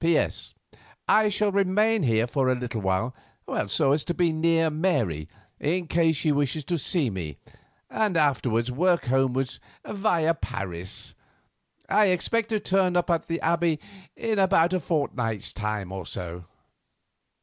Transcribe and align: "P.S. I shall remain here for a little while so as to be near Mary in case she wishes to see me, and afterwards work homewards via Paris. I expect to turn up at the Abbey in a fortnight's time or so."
"P.S. 0.03 0.55
I 1.07 1.29
shall 1.29 1.51
remain 1.51 2.01
here 2.01 2.25
for 2.25 2.49
a 2.49 2.55
little 2.59 2.81
while 2.81 3.13
so 3.67 3.91
as 3.91 4.03
to 4.05 4.15
be 4.15 4.33
near 4.33 4.71
Mary 4.71 5.29
in 5.59 5.85
case 5.85 6.15
she 6.17 6.31
wishes 6.31 6.63
to 6.63 6.79
see 6.79 7.11
me, 7.11 7.37
and 7.87 8.17
afterwards 8.17 8.71
work 8.71 9.05
homewards 9.05 9.59
via 9.85 10.33
Paris. 10.33 11.13
I 11.87 12.07
expect 12.07 12.49
to 12.49 12.59
turn 12.59 12.97
up 12.97 13.11
at 13.11 13.27
the 13.27 13.39
Abbey 13.41 13.79
in 14.15 14.39
a 14.39 14.47
fortnight's 14.79 15.53
time 15.53 15.91
or 15.91 16.07
so." 16.07 16.45